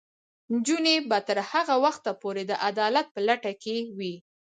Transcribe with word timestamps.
نجونې 0.53 0.95
به 1.09 1.17
تر 1.27 1.37
هغه 1.51 1.75
وخته 1.85 2.11
پورې 2.21 2.43
د 2.47 2.51
عدالت 2.69 3.07
په 3.15 3.19
لټه 3.27 3.51
کې 3.63 3.75
وي. 3.97 4.15